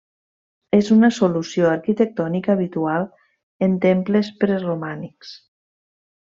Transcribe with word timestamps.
És 0.77 0.87
una 0.95 1.09
solució 1.17 1.67
arquitectònica 1.73 2.53
habitual 2.55 3.07
en 3.69 3.79
temples 3.87 4.33
preromànics. 4.43 5.39